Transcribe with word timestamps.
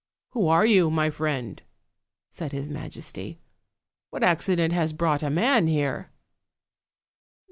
"Who 0.31 0.47
are 0.47 0.65
you, 0.65 0.89
my 0.89 1.11
friend?" 1.11 1.61
said 2.31 2.53
his 2.53 2.71
majesty. 2.71 3.39
"What 4.09 4.23
accident 4.23 4.73
has 4.73 4.93
brought 4.93 5.21
a 5.21 5.29
man 5.29 5.67
here?" 5.67 6.11